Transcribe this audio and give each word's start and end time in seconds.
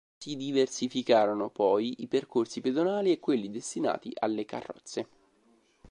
Si 0.17 0.35
diversificarono, 0.35 1.49
poi, 1.51 1.97
i 2.01 2.07
percorsi 2.07 2.59
pedonali 2.59 3.11
e 3.11 3.19
quelli 3.19 3.51
destinati 3.51 4.09
alle 4.15 4.45
carrozze. 4.45 5.07